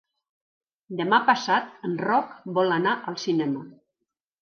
[1.01, 3.67] Demà passat en Roc vol anar al cinema.